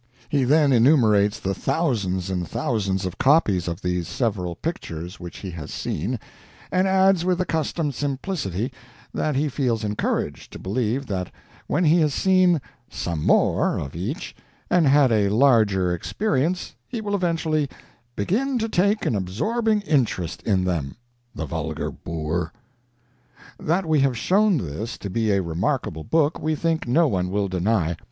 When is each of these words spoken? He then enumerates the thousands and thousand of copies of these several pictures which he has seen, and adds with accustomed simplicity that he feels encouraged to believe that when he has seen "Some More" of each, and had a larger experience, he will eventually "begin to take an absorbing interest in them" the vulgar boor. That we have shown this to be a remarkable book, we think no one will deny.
He 0.29 0.45
then 0.45 0.71
enumerates 0.73 1.39
the 1.39 1.53
thousands 1.53 2.31
and 2.31 2.47
thousand 2.49 3.05
of 3.05 3.19
copies 3.19 3.67
of 3.67 3.83
these 3.83 4.07
several 4.07 4.55
pictures 4.55 5.19
which 5.19 5.37
he 5.37 5.51
has 5.51 5.71
seen, 5.71 6.19
and 6.71 6.87
adds 6.87 7.23
with 7.23 7.39
accustomed 7.39 7.93
simplicity 7.93 8.73
that 9.13 9.35
he 9.35 9.47
feels 9.47 9.83
encouraged 9.83 10.51
to 10.53 10.57
believe 10.57 11.05
that 11.05 11.31
when 11.67 11.83
he 11.85 11.99
has 12.01 12.15
seen 12.15 12.59
"Some 12.89 13.23
More" 13.23 13.77
of 13.77 13.95
each, 13.95 14.35
and 14.71 14.87
had 14.87 15.11
a 15.11 15.29
larger 15.29 15.93
experience, 15.93 16.73
he 16.87 16.99
will 16.99 17.13
eventually 17.13 17.69
"begin 18.15 18.57
to 18.57 18.67
take 18.67 19.05
an 19.05 19.15
absorbing 19.15 19.81
interest 19.81 20.41
in 20.41 20.63
them" 20.63 20.95
the 21.35 21.45
vulgar 21.45 21.91
boor. 21.91 22.51
That 23.59 23.85
we 23.85 23.99
have 23.99 24.17
shown 24.17 24.57
this 24.57 24.97
to 24.97 25.11
be 25.11 25.29
a 25.29 25.43
remarkable 25.43 26.03
book, 26.03 26.39
we 26.41 26.55
think 26.55 26.87
no 26.87 27.07
one 27.07 27.29
will 27.29 27.47
deny. 27.47 27.97